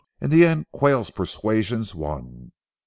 In 0.19 0.31
the 0.31 0.47
end 0.47 0.65
Quayle's 0.71 1.11
persuasions 1.11 1.93
won. 1.93 2.53